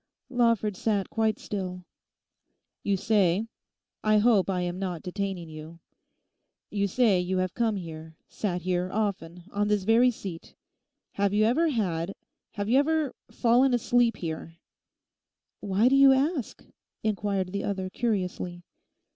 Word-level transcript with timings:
Lawford 0.31 0.75
sat 0.75 1.11
quite 1.11 1.37
still. 1.37 1.85
'You 2.81 2.97
say—I 2.97 4.17
hope 4.17 4.49
I 4.49 4.61
am 4.61 4.79
not 4.79 5.03
detaining 5.03 5.47
you—you 5.47 6.87
say 6.87 7.19
you 7.19 7.37
have 7.37 7.53
come 7.53 7.75
here, 7.75 8.17
sat 8.27 8.63
here 8.63 8.89
often, 8.91 9.43
on 9.51 9.67
this 9.67 9.83
very 9.83 10.09
seat; 10.09 10.55
have 11.11 11.35
you 11.35 11.43
ever 11.43 11.67
had—have 11.69 12.67
you 12.67 12.79
ever 12.79 13.13
fallen 13.29 13.75
asleep 13.75 14.17
here?' 14.17 14.55
'Why 15.59 15.87
do 15.87 15.95
you 15.95 16.13
ask?' 16.13 16.65
inquired 17.03 17.51
the 17.51 17.63
other 17.63 17.87
curiously. 17.91 18.63